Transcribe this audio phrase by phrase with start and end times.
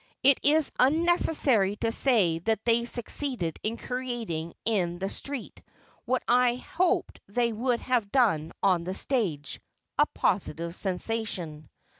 [0.23, 5.61] It is unnecessary to say that they succeeded in creating in the street,
[6.05, 9.61] what I hoped they would have done on the stage,
[9.99, 11.69] a positive sensation.